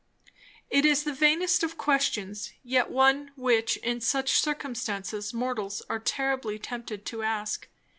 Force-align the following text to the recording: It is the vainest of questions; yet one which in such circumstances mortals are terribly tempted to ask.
It 0.71 0.83
is 0.83 1.03
the 1.03 1.13
vainest 1.13 1.61
of 1.61 1.77
questions; 1.77 2.53
yet 2.63 2.89
one 2.89 3.29
which 3.35 3.77
in 3.77 4.01
such 4.01 4.41
circumstances 4.41 5.31
mortals 5.31 5.83
are 5.91 5.99
terribly 5.99 6.57
tempted 6.57 7.05
to 7.05 7.21
ask. 7.21 7.67